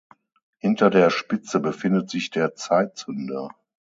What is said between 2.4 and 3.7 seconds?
Zeitzünder.